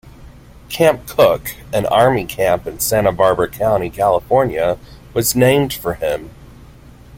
[0.67, 4.79] Camp Cooke, an Army camp in Santa Barbara County, California,
[5.13, 6.31] was named for him.